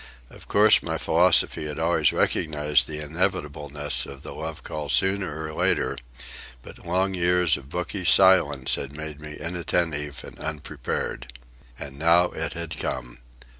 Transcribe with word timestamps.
Of 0.31 0.47
course, 0.47 0.81
my 0.81 0.97
philosophy 0.97 1.67
had 1.67 1.77
always 1.77 2.11
recognized 2.11 2.87
the 2.87 3.01
inevitableness 3.01 4.07
of 4.07 4.23
the 4.23 4.33
love 4.33 4.63
call 4.63 4.89
sooner 4.89 5.43
or 5.45 5.53
later; 5.53 5.95
but 6.63 6.83
long 6.87 7.13
years 7.13 7.55
of 7.55 7.69
bookish 7.69 8.11
silence 8.11 8.73
had 8.73 8.97
made 8.97 9.21
me 9.21 9.35
inattentive 9.37 10.23
and 10.23 10.39
unprepared. 10.39 11.31
And 11.77 11.99
now 11.99 12.31
it 12.31 12.53
had 12.53 12.79
come! 12.79 13.19